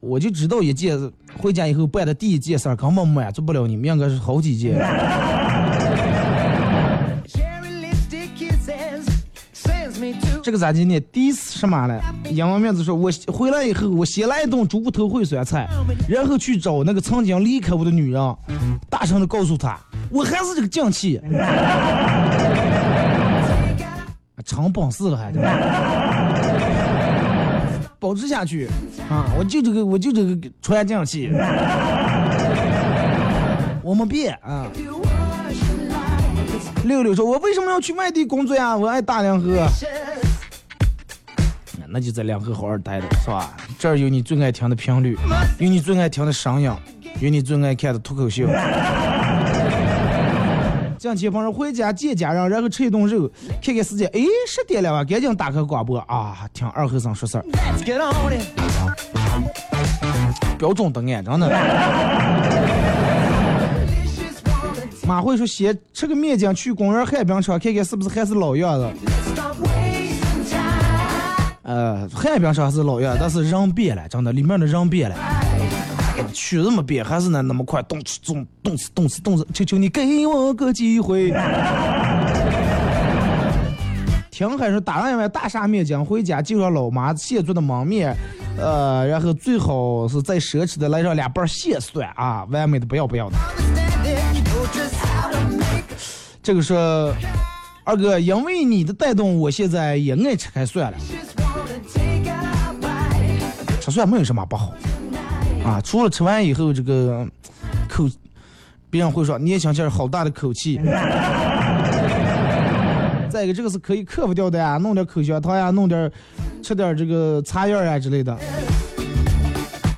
[0.00, 0.98] 我就知道一件
[1.38, 4.76] 回家以后办的第一件事儿根本满足不了你们，应该是好几件。
[10.44, 11.98] 这个咋今天第一次什么了？
[12.28, 15.66] 英文名字说，我回来以后，我先来一顿猪骨头烩酸菜，
[16.06, 18.36] 然后去找那个曾经离开我的女人，
[18.90, 19.80] 大声的告诉她，
[20.10, 21.18] 我还是这个犟气，
[24.44, 25.32] 成本事了还，
[27.98, 28.68] 保持下去
[29.08, 29.24] 啊！
[29.38, 31.30] 我就这个，我就这个传犟气，
[33.82, 34.66] 我没变啊。
[36.84, 38.76] 六六说：“我为什么要去外地工作呀？
[38.76, 39.66] 我爱大凉河。”
[41.94, 43.56] 那就在两河好好待着，是吧？
[43.78, 45.16] 这儿有你最爱听的频率，
[45.60, 46.68] 有你最爱听的声音，
[47.20, 48.48] 有你最爱看的脱口秀。
[50.98, 53.30] 这期朋友回家见家人，然后吃一顿肉，
[53.62, 55.04] 看看时间，哎，十点了吧？
[55.04, 57.44] 赶紧打开广播啊，听二和尚说事儿.
[60.58, 61.48] 标准答案，真的。
[63.86, 68.92] Delicious, wanna 马会说先吃个面筋，去公园旱冰场看看是不是还是老样子。
[71.64, 75.16] 呃，旱冰场还是老样，但是人变了，真的，里面的人变了。
[76.32, 81.32] 曲子没变，还是那那么快，动次动动次动次动次，求求你给我个机会。
[84.30, 88.14] 听海说打上一碗大沙面筋回家，就上老妈现做的焖面，
[88.58, 93.36] 呃，然后最好是再奢侈的来上两瓣蟹蒜啊，完美的不要不要的。
[96.42, 97.14] 这个说，
[97.84, 100.98] 二哥，因为你的带动，我现在也爱吃开蒜了。
[103.84, 104.72] 吃蒜没有什么不好
[105.62, 107.26] 啊，除了吃完以后这个
[107.86, 108.08] 口，
[108.88, 110.80] 别人会说你也想起来好大的口气。
[113.28, 116.10] 再一个，这个是可以克服掉的呀，弄点口香糖呀，弄点
[116.62, 118.34] 吃点这个茶叶呀之类的。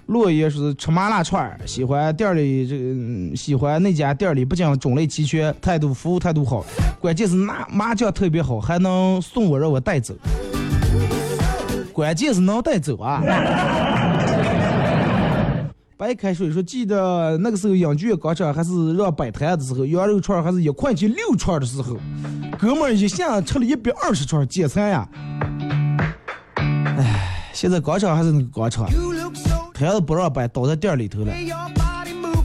[0.06, 6.66] 落叶是吃麻辣串儿，喜欢店里这个嗯喜欢那家店里不仅种类齐全，态度服务态度好，
[6.98, 10.12] 关键是那麻酱特别好，还能送我让我带走。
[11.96, 13.22] 关键是能带走啊！
[15.96, 21.96] 白开水说，记得那个时候养鸡广场还是让摆摊的时候，羊肉串还是一块钱六串的时候，
[22.58, 25.08] 哥们儿一下吃了一百二十串，解馋呀！
[26.54, 28.86] 唉，现在广场还是那个广场
[29.72, 31.32] 摊子不让摆，倒在店里头了。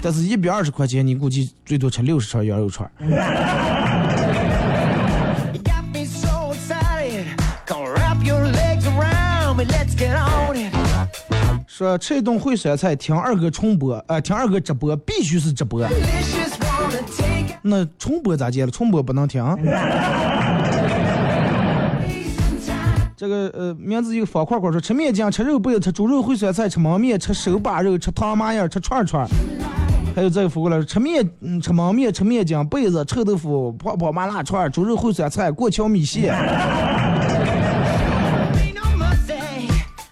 [0.02, 2.89] 但是，一百二十块钱，你估计最多吃六十串羊肉串。
[11.82, 15.84] 说吃一顿烩酸菜，听二哥重播，呃，听二哥直播，必须是直播。
[17.63, 18.71] 那重播咋接了？
[18.71, 19.43] 重播不能听。
[23.17, 29.27] 这个呃，名字一个方块块说吃面筋、吃肉不要、吃猪肉烩酸菜、吃焖面、吃手把肉、吃汤麻叶、吃串串。
[30.15, 36.32] 还有这个发过来吃面，嗯，吃焖面、吃面筋、被子、臭豆腐、泡泡麻辣串、猪肉烩酸菜、过桥米线，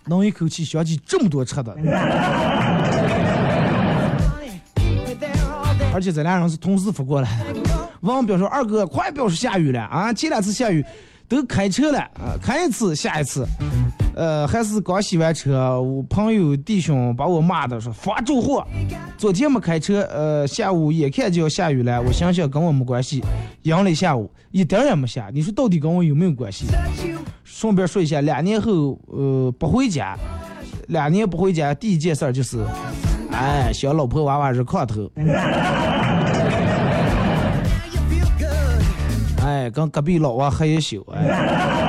[0.10, 1.74] 能一口气想起这么多吃的。
[5.94, 7.60] 而且咱俩人是同时发过来的。
[8.02, 10.14] 王彪说：“二哥，快不要说下雨了啊！
[10.14, 10.86] 前两次下雨
[11.28, 13.46] 都开车了啊，开一次下一次。
[14.20, 18.68] 呃，还是刚洗完车，我朋友弟兄把我骂的说发住货。
[19.18, 23.24] 昨天没开车，呃，下午眼看就要下雨了，我想想跟我没关系，
[23.62, 25.30] 阳了一下午，一点也没下。
[25.34, 26.66] 你说到底跟我有没有关系？
[27.46, 30.18] 顺便说一下，两年后呃不回家，
[30.90, 32.62] 两年不回家，第一件事儿就是，
[33.32, 35.10] 哎，小老婆娃娃热炕头。
[39.42, 41.89] ”哎，跟隔壁老王喝一宿，哎。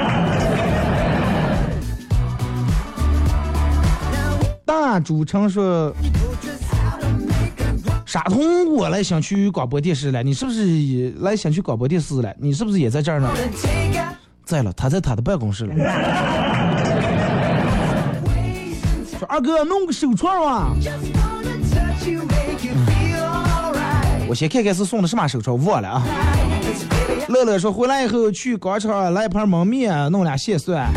[4.90, 5.94] 大主唱说，
[8.04, 12.34] 傻通，我来想去广播电视了，你是不是也来想去广播电视了？
[12.40, 13.30] 你是不是也在这儿呢？
[14.44, 15.74] 在了，他在他的办公室了。
[19.16, 20.72] 说二哥弄个手串啊！
[24.26, 26.02] 我先看看是送的什么手串，忘了啊。
[27.28, 30.90] 乐乐说回来以后去广场来一盘焖面，弄俩蟹蒜。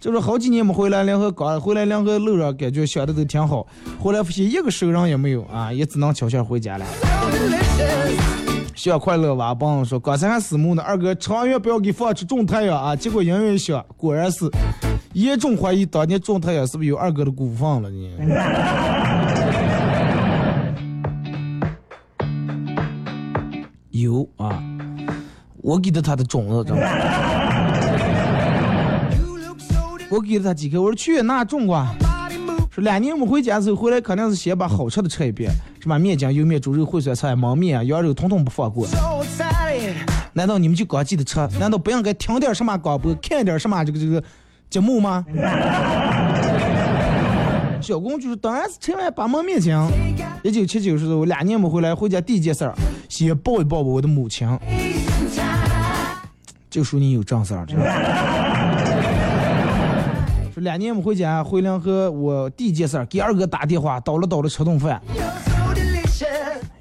[0.00, 3.66] 就是好几年没回来，然后刚回来，然后路上感觉想的都挺好，
[4.00, 6.86] 后来发现一个熟人也没有啊，也只能悄悄回家了。
[8.76, 14.48] 小快乐娃帮我说，刚才还私募呢，二哥长远不要给放出种太阳啊，结果音乐一响，果然是
[15.14, 18.08] 严重怀疑当年种太阳是不是有二哥的股份了呢？
[23.90, 24.62] 有啊，
[25.60, 27.47] 我给的他的种子，知道吗？
[30.10, 31.86] 我给了他几颗，我说去那种过。
[32.70, 35.50] 说两年没回家的时候，回来肯定是先把好吃的吃一遍，
[35.80, 38.86] 什么面筋、油面、猪肉、烩酸菜、焖面、羊肉，统统不放过。
[40.32, 41.36] 难道你们就光记得吃？
[41.58, 44.22] 难道不应该听点什么广播，看点什么这个这个
[44.70, 45.24] 节目吗？
[47.80, 49.76] 小公主当然是吃完把焖面筋。
[50.42, 52.74] 一九七九时候，我两年没回来，回家第一件事儿，
[53.08, 54.48] 先抱一抱我的母亲。
[56.70, 58.27] 就说你有正事儿，知道吧？
[60.58, 65.00] 说两年没回家，回来和我第一件事儿给二哥打电话，叨了叨了吃顿饭。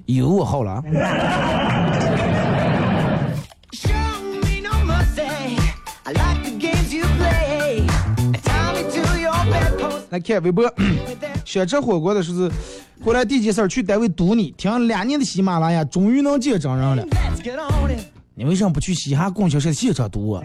[0.07, 0.81] 有我好了
[10.09, 10.73] 来看微博
[11.45, 12.49] 想吃火锅的时候，
[13.05, 17.05] 回来第一件事儿去单位堵你，听了两年的喜马拉雅，终于能见真人了。
[18.33, 20.43] 你为什么不去嘻哈供销社现场堵我？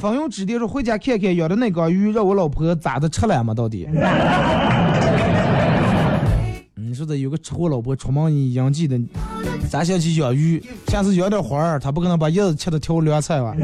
[0.00, 3.52] 冯勇指点说回家看看养的那缸鱼，让我老婆咋的吃了嘛？
[3.52, 3.86] 到底？
[6.74, 8.98] 你 说的有个吃货老婆出门你应季的，
[9.68, 13.54] 咱想去养鱼，下次养点花儿，他不可能把叶子切的挑凉菜吧？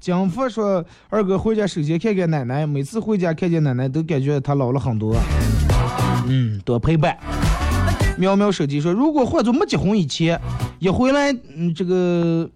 [0.00, 5.14] 江福说：“二哥回家首先看看奶奶，每次回家看见奶奶都感觉她老了很多。
[6.26, 7.14] 嗯，多陪伴。”
[8.16, 10.40] 喵喵手机说：“如果换做没结婚以前，
[10.78, 12.48] 一回来，嗯，这个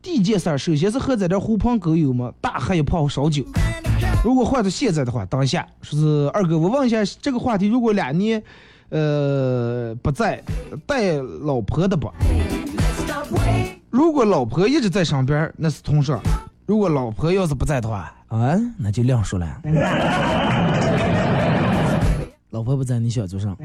[0.00, 3.44] 第一件事儿，首先是喝在这狐朋狗友嘛，大喝一泡烧酒。
[4.24, 8.40] 如果换到现在的话，当下说是二哥，我问一下这个话题，如果俩你，
[8.90, 10.42] 呃，不在，
[10.86, 12.10] 带老婆的不？
[13.90, 16.14] 如果老婆一直在上边儿，那是同事；
[16.66, 19.46] 如果老婆要是不在的话，啊，那就两说了。
[22.50, 23.56] 老婆不在，你想做上。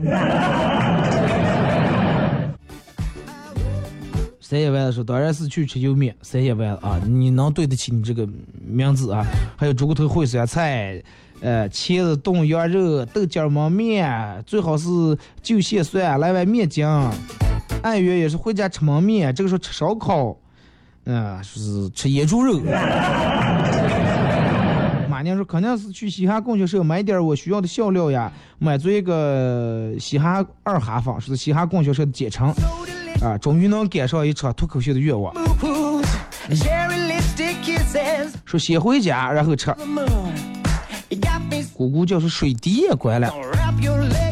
[4.54, 7.02] 三千万的时候，当然是去吃油面，三千万啊！
[7.08, 8.30] 你能对得起你这个
[8.64, 9.26] 名字啊？
[9.58, 11.02] 还有猪骨头烩酸菜，
[11.42, 16.86] 呃，茄子炖羊肉，豆角焖面，最好是就蟹蒜，来碗面筋。
[17.82, 20.38] 按月也是回家吃焖面，这个时候吃烧烤，
[21.06, 22.60] 啊、就是吃野猪肉。
[25.10, 32.54] 妈俩人说肯定是去嘻哈供销社买点我需要的笑料呀，买做一个嘻哈二哈坊，是嘻哈供销社的简称。
[33.24, 35.34] 啊，终于能赶上一场脱口秀的愿望。
[38.44, 39.74] 说先回家，然后吃。
[41.74, 43.32] 姑姑叫是水滴也关了，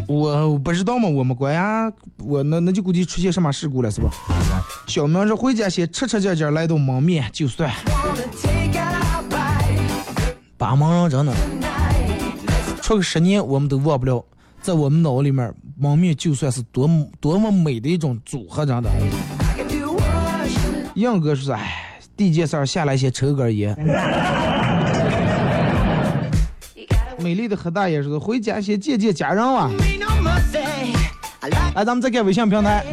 [0.08, 4.10] 我不知道嘛，我们关呀，我那那就估计出现什么事故了是吧？
[4.88, 7.72] 小明说回家先吃吃劲劲来顿焖面就算，
[10.58, 11.34] 把忙人真的
[12.82, 14.24] 出个十年我们都忘不了，
[14.62, 18.90] 在我们脑里面焖面就算是多么多么美的一种组合，真的。
[20.96, 23.76] 杨哥说哎，第一件事儿下来先抽根烟。
[27.18, 29.72] 美丽的何大爷说回家先见见家人啊。
[29.80, 30.60] mean no mercy.
[31.40, 32.86] I like 来，咱们再看微信平台，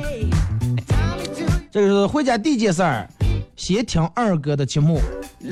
[1.70, 3.07] 这个是回家第一件事儿，
[3.57, 4.99] 先听二哥的节目。
[5.41, 5.51] 嗯、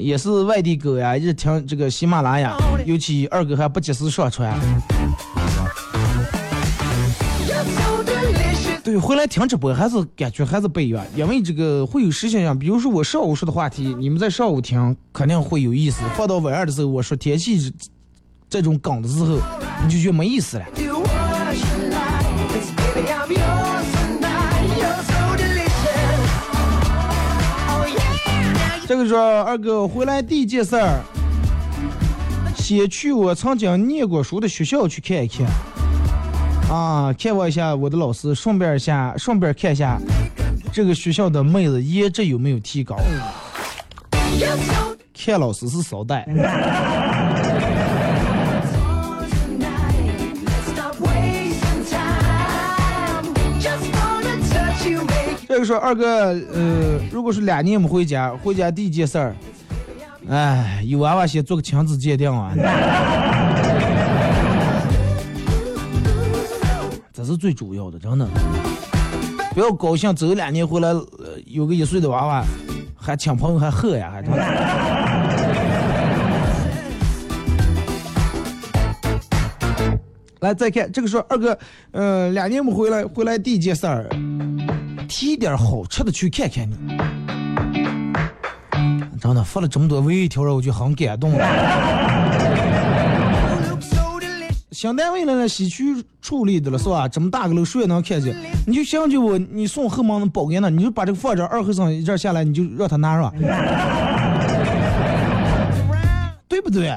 [0.00, 2.56] 也是外地狗呀，一直听这个喜马拉雅，
[2.86, 4.56] 尤其二哥还不及时上传。
[9.00, 17.72] 回来听直播还是感觉还是不一样，因为这个会有时间上，比如说我上午说的话题，你们在上午听肯定会有意思，放到晚上的时候，我说天气
[18.48, 19.38] 这种梗的时候，
[19.84, 20.64] 你就觉没意思了。
[28.86, 31.02] 这个说二哥回来第一件事儿，
[32.54, 35.46] 先去我曾经念过书的学校去看一看，
[36.70, 39.98] 啊，看望一下我的老师，顺便一下，顺便看一下
[40.72, 42.96] 这个学校的妹子颜值有没有提高。
[45.16, 46.26] 看老师是捎带。
[55.46, 59.36] 这个说二哥，呃，如果是两年没回家，回家第一件事儿，
[60.28, 62.52] 哎，有娃娃先做个亲子鉴定啊。
[67.24, 68.28] 是最主要的，真的。
[69.54, 72.44] 不要高兴，走两年回来，呃，有个一岁的娃娃，
[72.96, 74.38] 还请朋友还喝呀，还真的。
[80.40, 81.58] 来，再看这个说二哥，
[81.92, 84.06] 呃，两年没回来，回来第一件事儿，
[85.08, 86.76] 提点好吃的去看看你。
[89.20, 91.38] 真的发了这么多微条让我就很感动了。
[94.84, 97.08] 新单位了呢，西区处理的了是吧？
[97.08, 98.36] 这么大个楼，谁也能看见。
[98.66, 103.32] 你就想起我，你送后门的保安呢，你就把这个放这儿二后生一阵下来，你就让他拿上，
[106.46, 106.88] 对不对？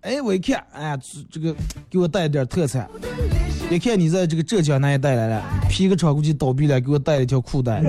[0.00, 1.54] 哎，我一看，哎呀，这这个
[1.90, 2.88] 给我带点特产。
[3.70, 7.82] 一看你在这个浙江那一带来了，皮革厂估计倒闭了，给我带了一条裤带。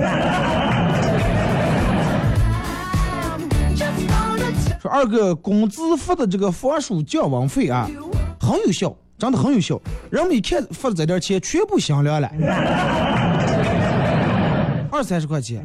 [4.92, 7.88] 二哥，工资发的这个防暑降温费啊，
[8.38, 9.80] 很有效，真的很有效。
[10.10, 12.28] 人们一看发的这点钱，全部香凉了，
[14.92, 15.64] 二三十块钱。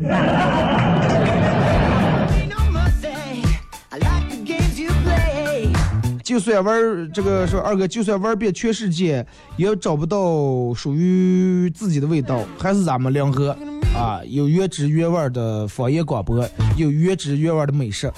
[6.24, 13.54] 就算玩这个说二哥，就算玩遍全世界，也找不到属于自己的味道，还是咱们临河
[13.94, 16.48] 啊，有原汁原味的方言广播，
[16.78, 18.10] 有原汁原味的美食，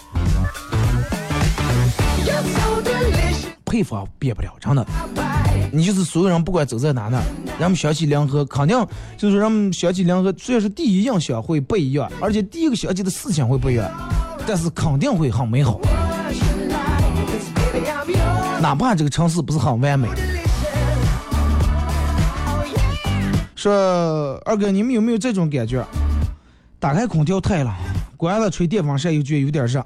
[3.70, 4.84] 配方变不了，真的。
[5.72, 7.22] 你就是所有人不管走在哪呢，
[7.60, 8.76] 人们想起梁河，肯定
[9.16, 9.38] 就是？
[9.38, 13.88] 人们想起梁河，虽然是第一印象会不一样，而且第一个想起的事情会不一样，
[14.48, 15.80] 但是肯定会很美好，
[18.60, 19.60] 哪怕这个城市不是？
[19.60, 20.08] 很完美。
[23.56, 25.86] 说二哥，你们有没有这种感觉？
[26.80, 27.72] 打开空调太冷，
[28.18, 29.86] 关了吹电风扇又觉得有点热。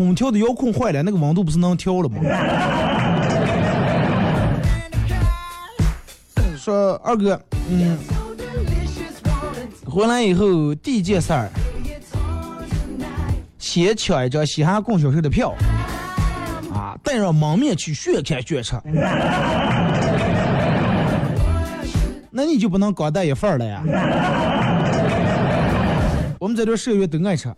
[0.00, 2.16] 空调的遥控坏了，那个温度不是能调了吗？
[6.56, 7.38] 说二哥，
[7.68, 7.98] 嗯，
[9.84, 11.50] 回来以后第一件事儿，
[13.58, 15.52] 先抢一张西哈供销社的票，
[16.72, 18.80] 啊，带上蒙面去炫看炫吃。
[22.32, 23.82] 那你就不能光带一份儿了呀？
[26.40, 27.54] 我们在这社员都爱吃。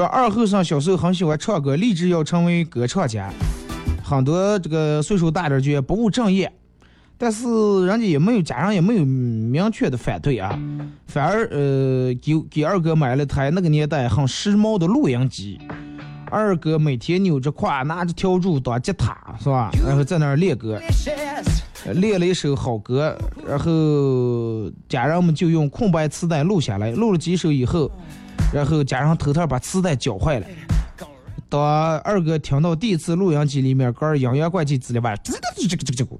[0.00, 3.30] 说二后生小时候很喜欢唱歌，立志要成为歌唱家。
[4.02, 6.50] 很多这个岁数大点就不务正业，
[7.18, 7.46] 但是
[7.84, 10.58] 人家也没有家长也没有明确的反对啊，
[11.06, 15.60] 反而呃给给二哥买了台那个年代很时髦的录音机，
[16.30, 19.70] 二哥每天扭着胯，拿着笤帚当吉他，是吧？
[19.86, 20.80] 然后在那儿练歌，
[21.92, 23.14] 练了一首好歌，
[23.46, 27.90] 然后家人们就用空白磁带录下来，录了几首以后，
[28.52, 30.46] 然后加上头套把磁带搅坏了。
[31.48, 31.60] 当
[32.00, 36.16] 二哥听到第一次录音机里面歌儿阴阳怪气滋里吧，这个这个这个这个，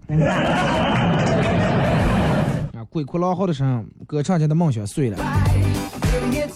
[2.78, 5.18] 啊，鬼哭狼嚎的声，歌唱家的梦想碎了。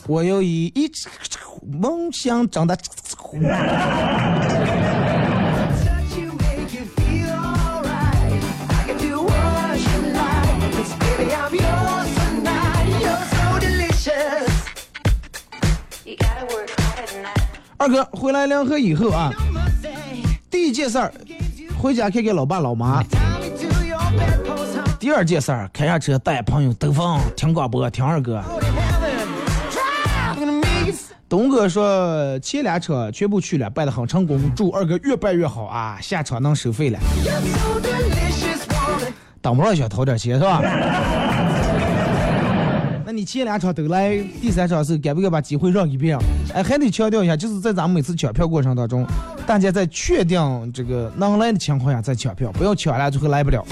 [0.09, 0.91] 我要以一
[1.65, 2.77] 梦想长大。
[17.77, 19.33] 二哥回来两河以后啊，
[20.51, 21.13] 第一件事儿，
[21.79, 23.03] 回家看看老爸老妈。
[24.99, 28.43] 第二件事儿，开下车带朋友兜风，听广播，听二哥。
[31.29, 35.99] 东哥说前两车全部去了，办得很成功，祝二哥越办越好啊！
[36.01, 36.99] 下场能收费了，
[39.43, 40.63] 等不上想掏点钱是吧？
[43.15, 46.19] 你前两场都来，第三场是该不该把机会让一遍？
[46.53, 49.07] 哎，还得强调一下，就是在咱们每次抢票过程当中，
[49.47, 53.65] 大家在确定这个能来的情况下再抢票，不要抢了最后来不了。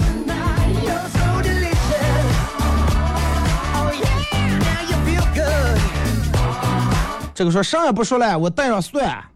[7.35, 9.13] 这个说啥也不说了，我带上蒜。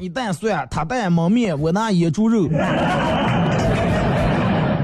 [0.00, 2.48] 你带蒜，他带焖面，我拿野猪肉。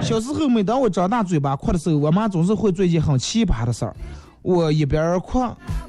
[0.04, 3.96] 小时候，每当我张大嘴巴哭的时候，我妈总是会做一件很奇葩的事儿。
[4.42, 5.40] 我一边哭，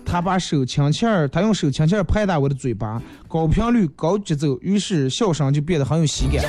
[0.05, 6.41] 她把手轻轻儿，她用手轻轻儿拍打我的嘴巴，高频率、高节奏，于是笑声就变得很有喜感。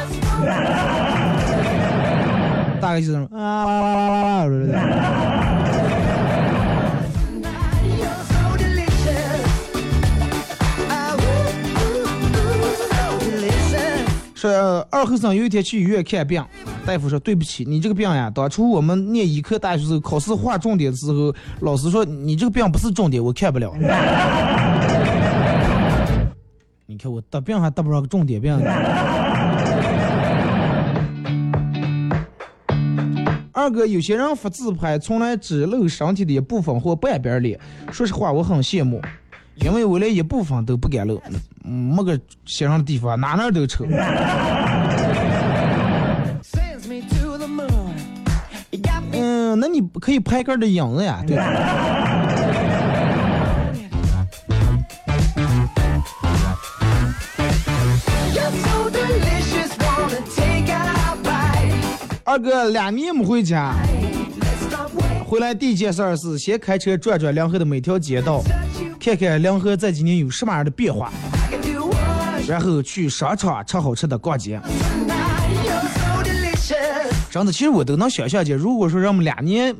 [2.80, 4.82] 大概就是啊啦啦啦啦啦。
[14.36, 16.44] 说二后生有一天去医院看病，
[16.86, 23.74] 大夫说对不起，你这个病呀，当初我们念医科大学时候考试划重点的时候，老师说你这个病不是重点，我看不了。
[26.86, 28.70] 你看我得病还得不上个重点病呢。
[33.52, 37.58] 二哥，有些人发自拍从来只露身体的一部分或半边脸，
[37.90, 39.02] 说实话我很羡慕，
[39.56, 41.20] 因为我连一部分都不敢露，
[41.64, 43.84] 嗯没个欣赏的地方，哪哪都丑。
[49.46, 51.36] 嗯，那你可以拍个儿的影子呀， 对.
[62.24, 63.72] 二哥两年没回家.
[65.24, 68.42] 回来第一件事儿是先开车转转梁河的每条街道，
[69.00, 71.12] 看看梁河这几年有什么样的变化
[72.48, 74.60] 然后去商场吃好吃的逛街。
[77.36, 79.76] 真的，其实我都能想象见，如果说让我们两年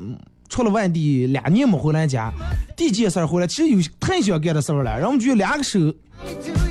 [0.47, 2.31] 出了外地，两年没回来家，
[2.75, 5.79] 第一件事儿回来，其实有太想干的事儿了，然后我们觉得两个手、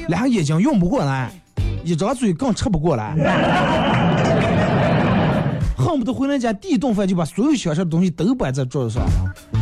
[0.07, 1.33] 两个眼睛用不过来，
[1.83, 3.17] 一张嘴更吃不过来，
[5.77, 9.05] 恨不得回来家第一顿饭就把所有想吃的东西都摆在桌子上，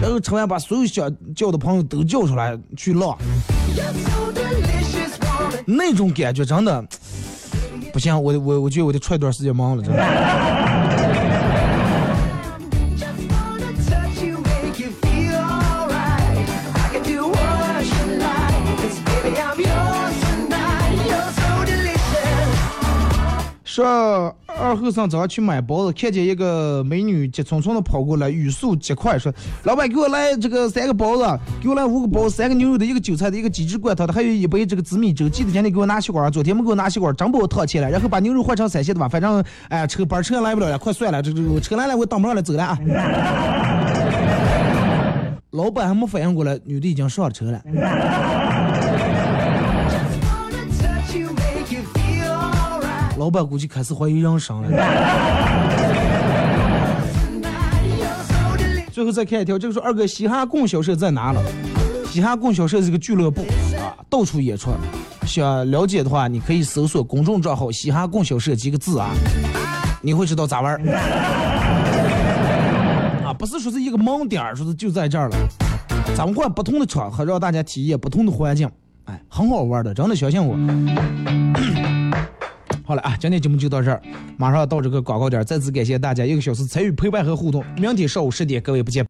[0.02, 3.16] 然后吃完把所有想叫的朋友都叫出来去唠，
[5.64, 6.84] 那种感觉真的
[7.94, 10.63] 不行，我我我觉得我得踹一段时间忙了，真的。
[23.74, 29.34] 说二后生早上去买包子，看见一个美女急匆匆的跑过来，语速极快，说
[29.66, 35.28] ：“老板，给我来这个三个包子，给我来五个包子，三个牛肉的，一个韭菜的，一个鸡汁灌汤的，还有一杯这个紫米粥。
[35.28, 37.90] 记得今天给我拿吸管，昨天没给我拿吸管，真把我烫起来。
[37.90, 42.78] 然后把牛肉换成三鲜的吧，反正哎，车班车来不了了，快算了，这这我车来了，我挡不上了，走了啊。
[45.50, 47.60] ”老板还没反应过来，女的已经上车了。
[53.24, 54.68] 老板估计开始怀疑人生了。
[58.92, 61.42] 最后再看一条，这个说二哥嘻哈供销社在哪了？
[62.10, 63.40] 嘻哈供销社是个俱乐部
[63.78, 64.72] 啊，到处演出。
[65.26, 69.08] 想了解的话，你可以搜索公众账号“嘻哈供销社”几个字啊，
[70.02, 70.78] 你会知道咋玩。
[73.24, 75.36] 啊，不是说是一个盲点，说是就在这儿了。
[76.14, 78.70] 咱们换不同的场合，让大家体验不同的环境，
[79.06, 80.54] 哎，很好玩的，真的相信我。
[82.86, 83.98] 好了啊，今天节目就到这儿，
[84.36, 87.64] 马上到这个广告点儿，再次感谢大家一个小时参与陪伴和互动。
[87.78, 89.02] 明天上午十点，各位不见。